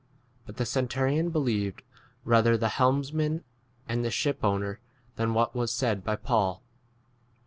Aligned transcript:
But 0.47 0.57
the 0.57 0.63
centu 0.63 0.99
rion 1.03 1.29
believed 1.29 1.83
rather 2.25 2.57
the 2.57 2.69
helmsman 2.69 3.43
and 3.87 4.03
the 4.03 4.09
shipowner 4.09 4.79
than 5.15 5.35
what 5.35 5.53
was 5.53 5.69
12 5.69 5.69
said 5.69 6.03
by 6.03 6.15
Paul. 6.15 6.63